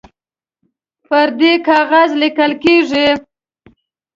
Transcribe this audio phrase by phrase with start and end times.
[1.07, 3.07] پر ده کاغذ لیکل کیږي